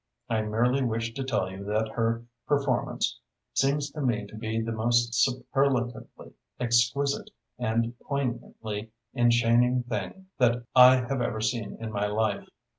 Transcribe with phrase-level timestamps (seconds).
[0.27, 3.19] I merely wish to tell you that her performance
[3.53, 10.95] seems to me to be the most superlatively exquisite and poignantly enchaining thing that I
[11.01, 12.47] have ever seen in my life.